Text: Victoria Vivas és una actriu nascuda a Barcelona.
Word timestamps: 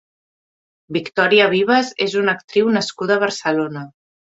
Victoria 0.97 1.47
Vivas 1.53 1.95
és 2.09 2.19
una 2.25 2.37
actriu 2.41 2.77
nascuda 2.81 3.19
a 3.23 3.27
Barcelona. 3.29 3.91